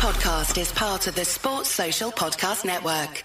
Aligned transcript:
podcast 0.00 0.58
is 0.58 0.72
part 0.72 1.06
of 1.08 1.14
the 1.14 1.26
Sports 1.26 1.68
Social 1.68 2.10
Podcast 2.10 2.64
Network. 2.64 3.22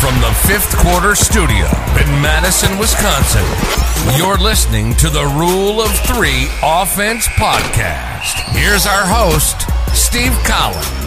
From 0.00 0.20
the 0.20 0.34
fifth 0.48 0.76
quarter 0.76 1.14
studio 1.14 1.66
in 2.02 2.20
Madison, 2.20 2.76
Wisconsin, 2.80 3.44
you're 4.18 4.36
listening 4.36 4.92
to 4.96 5.08
the 5.08 5.24
Rule 5.38 5.80
of 5.80 5.88
Three 6.00 6.48
Offense 6.64 7.28
Podcast. 7.28 8.34
Here's 8.56 8.86
our 8.86 9.04
host, 9.06 9.68
Steve 9.96 10.36
Collins. 10.44 11.03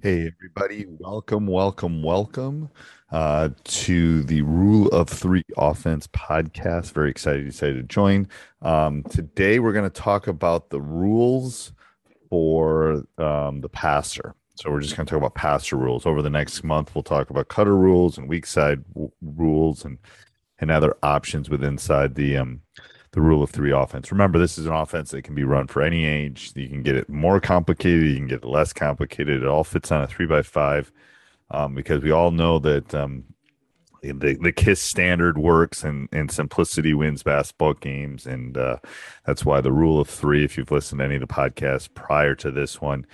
Hey, 0.00 0.28
everybody. 0.28 0.86
Welcome, 0.86 1.48
welcome, 1.48 2.04
welcome 2.04 2.70
uh, 3.10 3.48
to 3.64 4.22
the 4.22 4.42
Rule 4.42 4.86
of 4.90 5.08
Three 5.08 5.42
Offense 5.56 6.06
podcast. 6.06 6.92
Very 6.92 7.10
excited 7.10 7.44
decided 7.46 7.76
to 7.78 7.82
join. 7.82 8.28
Um, 8.62 9.02
today, 9.10 9.58
we're 9.58 9.72
going 9.72 9.90
to 9.90 10.00
talk 10.00 10.28
about 10.28 10.70
the 10.70 10.80
rules 10.80 11.72
for 12.30 13.04
um, 13.18 13.60
the 13.60 13.68
passer. 13.68 14.36
So, 14.54 14.70
we're 14.70 14.82
just 14.82 14.96
going 14.96 15.06
to 15.06 15.10
talk 15.10 15.18
about 15.18 15.34
passer 15.34 15.74
rules. 15.74 16.06
Over 16.06 16.22
the 16.22 16.30
next 16.30 16.62
month, 16.62 16.94
we'll 16.94 17.02
talk 17.02 17.30
about 17.30 17.48
cutter 17.48 17.76
rules 17.76 18.18
and 18.18 18.28
weak 18.28 18.46
side 18.46 18.84
w- 18.94 19.10
rules 19.20 19.84
and, 19.84 19.98
and 20.60 20.70
other 20.70 20.96
options 21.02 21.50
within 21.50 21.70
inside 21.70 22.14
the 22.14 22.36
um, 22.36 22.60
the 23.12 23.20
rule 23.20 23.42
of 23.42 23.50
three 23.50 23.72
offense. 23.72 24.12
Remember, 24.12 24.38
this 24.38 24.58
is 24.58 24.66
an 24.66 24.72
offense 24.72 25.10
that 25.10 25.22
can 25.22 25.34
be 25.34 25.44
run 25.44 25.66
for 25.66 25.82
any 25.82 26.04
age. 26.04 26.52
You 26.54 26.68
can 26.68 26.82
get 26.82 26.96
it 26.96 27.08
more 27.08 27.40
complicated, 27.40 28.10
you 28.10 28.16
can 28.16 28.26
get 28.26 28.42
it 28.42 28.48
less 28.48 28.72
complicated. 28.72 29.42
It 29.42 29.48
all 29.48 29.64
fits 29.64 29.90
on 29.90 30.02
a 30.02 30.06
three 30.06 30.26
by 30.26 30.42
five 30.42 30.92
um, 31.50 31.74
because 31.74 32.02
we 32.02 32.10
all 32.10 32.30
know 32.30 32.58
that 32.58 32.94
um, 32.94 33.24
the 34.02 34.38
the 34.40 34.52
Kiss 34.52 34.80
standard 34.80 35.38
works 35.38 35.84
and 35.84 36.08
and 36.12 36.30
simplicity 36.30 36.94
wins 36.94 37.22
basketball 37.22 37.74
games, 37.74 38.26
and 38.26 38.56
uh, 38.56 38.76
that's 39.24 39.44
why 39.44 39.60
the 39.60 39.72
rule 39.72 40.00
of 40.00 40.08
three. 40.08 40.44
If 40.44 40.56
you've 40.56 40.70
listened 40.70 41.00
to 41.00 41.04
any 41.04 41.16
of 41.16 41.20
the 41.20 41.26
podcasts 41.26 41.88
prior 41.92 42.34
to 42.36 42.50
this 42.50 42.80
one. 42.80 43.06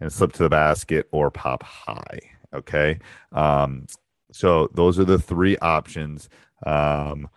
and 0.00 0.12
slip 0.12 0.32
to 0.32 0.42
the 0.42 0.48
basket, 0.48 1.08
or 1.12 1.30
pop 1.30 1.62
high. 1.62 2.20
Okay. 2.52 2.98
Um, 3.32 3.86
so 4.30 4.68
those 4.74 4.98
are 4.98 5.04
the 5.04 5.18
three 5.18 5.56
options 5.58 6.28
um, 6.66 7.28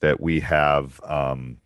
that 0.00 0.20
we 0.20 0.40
have. 0.40 1.00
Um, 1.04 1.58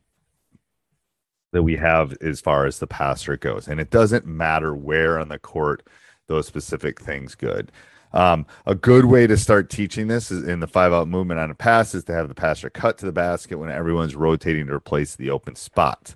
that 1.57 1.63
we 1.63 1.77
have 1.77 2.15
as 2.21 2.39
far 2.39 2.67
as 2.67 2.81
the 2.81 2.87
passer 2.87 3.35
goes, 3.39 3.67
and 3.67 3.81
it 3.81 3.89
doesn't 3.89 4.27
matter 4.27 4.75
where 4.75 5.19
on 5.19 5.31
the 5.31 5.39
court 5.39 5.83
those 6.27 6.47
specific 6.47 7.01
things 7.01 7.35
good. 7.35 7.73
Um, 8.13 8.45
a 8.67 8.75
good 8.75 9.07
way 9.07 9.27
to 9.27 9.39
start 9.39 9.71
teaching 9.71 10.07
this 10.07 10.31
is 10.31 10.47
in 10.47 10.61
the 10.61 10.67
five 10.67 10.93
out 10.93 11.09
movement 11.09 11.41
on 11.41 11.51
a 11.51 11.55
pass 11.55 11.95
is 11.95 12.05
to 12.05 12.13
have 12.13 12.29
the 12.29 12.35
passer 12.35 12.69
cut 12.69 12.99
to 12.99 13.07
the 13.07 13.13
basket 13.13 13.57
when 13.57 13.71
everyone's 13.71 14.15
rotating 14.15 14.67
to 14.67 14.75
replace 14.75 15.17
the 15.17 15.31
open 15.31 15.57
spot. 15.57 16.15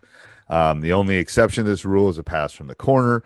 Um, 0.50 0.83
the 0.83 0.93
only 0.93 1.17
exception 1.17 1.65
to 1.65 1.71
this 1.71 1.87
rule 1.87 2.11
is 2.11 2.19
a 2.19 2.23
pass 2.23 2.53
from 2.53 2.67
the 2.67 2.75
corner. 2.75 3.25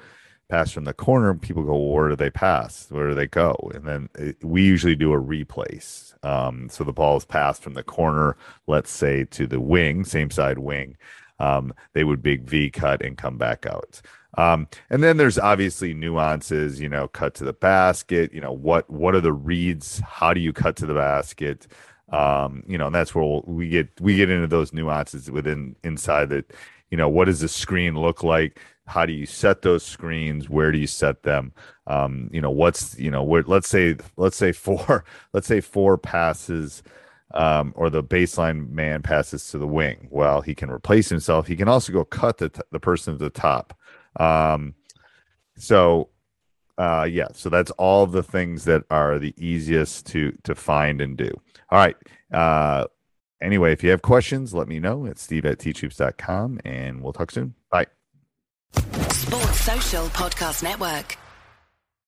Pass 0.48 0.70
from 0.70 0.84
the 0.84 0.92
corner, 0.92 1.34
people 1.34 1.64
go, 1.64 1.72
well, 1.72 1.94
where 1.94 2.08
do 2.10 2.16
they 2.16 2.30
pass? 2.30 2.86
Where 2.90 3.08
do 3.08 3.14
they 3.14 3.26
go? 3.26 3.56
And 3.74 3.84
then 3.84 4.08
it, 4.14 4.44
we 4.44 4.62
usually 4.62 4.94
do 4.94 5.12
a 5.12 5.18
replace. 5.18 6.14
Um, 6.22 6.68
so 6.68 6.84
the 6.84 6.92
ball 6.92 7.16
is 7.16 7.24
passed 7.24 7.60
from 7.60 7.74
the 7.74 7.82
corner, 7.82 8.36
let's 8.68 8.90
say 8.90 9.24
to 9.24 9.48
the 9.48 9.58
wing, 9.58 10.04
same 10.04 10.30
side 10.30 10.58
wing. 10.58 10.96
Um, 11.44 11.74
they 11.92 12.04
would 12.04 12.22
big 12.22 12.42
V 12.44 12.70
cut 12.70 13.02
and 13.02 13.18
come 13.18 13.36
back 13.36 13.66
out. 13.66 14.00
Um, 14.36 14.66
and 14.90 15.02
then 15.02 15.16
there's 15.16 15.38
obviously 15.38 15.94
nuances, 15.94 16.80
you 16.80 16.88
know, 16.88 17.06
cut 17.08 17.34
to 17.34 17.44
the 17.44 17.52
basket, 17.52 18.32
you 18.32 18.40
know, 18.40 18.52
what 18.52 18.88
what 18.90 19.14
are 19.14 19.20
the 19.20 19.32
reads? 19.32 20.00
How 20.00 20.34
do 20.34 20.40
you 20.40 20.52
cut 20.52 20.76
to 20.76 20.86
the 20.86 20.94
basket? 20.94 21.66
Um, 22.10 22.64
you 22.66 22.78
know, 22.78 22.86
and 22.86 22.94
that's 22.94 23.14
where 23.14 23.24
we'll, 23.24 23.44
we 23.46 23.68
get 23.68 23.88
we 24.00 24.16
get 24.16 24.30
into 24.30 24.46
those 24.46 24.72
nuances 24.72 25.30
within 25.30 25.76
inside 25.84 26.30
that, 26.30 26.52
you 26.90 26.96
know, 26.96 27.08
what 27.08 27.26
does 27.26 27.40
the 27.40 27.48
screen 27.48 27.94
look 27.94 28.22
like? 28.22 28.60
How 28.86 29.06
do 29.06 29.12
you 29.12 29.26
set 29.26 29.62
those 29.62 29.84
screens? 29.84 30.50
Where 30.50 30.72
do 30.72 30.78
you 30.78 30.86
set 30.86 31.22
them? 31.22 31.52
Um, 31.86 32.28
you 32.32 32.40
know, 32.40 32.50
what's 32.50 32.98
you 32.98 33.10
know, 33.10 33.22
where, 33.22 33.44
let's 33.46 33.68
say 33.68 33.96
let's 34.16 34.36
say 34.36 34.52
four 34.52 35.04
let's 35.32 35.46
say 35.46 35.60
four 35.60 35.96
passes 35.96 36.82
um, 37.32 37.72
or 37.76 37.90
the 37.90 38.02
baseline 38.02 38.70
man 38.70 39.02
passes 39.02 39.50
to 39.50 39.58
the 39.58 39.66
wing. 39.66 40.08
Well, 40.10 40.40
he 40.40 40.54
can 40.54 40.70
replace 40.70 41.08
himself. 41.08 41.46
He 41.46 41.56
can 41.56 41.68
also 41.68 41.92
go 41.92 42.04
cut 42.04 42.38
the, 42.38 42.48
t- 42.48 42.60
the 42.70 42.80
person 42.80 43.14
at 43.14 43.20
the 43.20 43.30
top. 43.30 43.76
Um, 44.16 44.74
so 45.56 46.10
uh, 46.76 47.06
yeah, 47.08 47.28
so 47.32 47.48
that's 47.48 47.70
all 47.72 48.06
the 48.06 48.22
things 48.22 48.64
that 48.64 48.82
are 48.90 49.18
the 49.18 49.34
easiest 49.36 50.06
to 50.06 50.32
to 50.42 50.54
find 50.54 51.00
and 51.00 51.16
do. 51.16 51.30
All 51.70 51.78
right. 51.78 51.96
Uh, 52.32 52.86
anyway, 53.40 53.72
if 53.72 53.84
you 53.84 53.90
have 53.90 54.02
questions, 54.02 54.52
let 54.52 54.66
me 54.66 54.80
know 54.80 55.06
at 55.06 55.18
steve 55.18 55.44
at 55.46 55.58
teachhoops.com 55.58 56.60
and 56.64 57.02
we'll 57.02 57.12
talk 57.12 57.30
soon. 57.30 57.54
Bye. 57.70 57.86
Sports 58.74 59.60
Social 59.60 60.06
Podcast 60.06 60.62
Network. 60.62 61.16